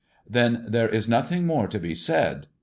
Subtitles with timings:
[0.27, 2.47] ''Then there is nothing more to be said.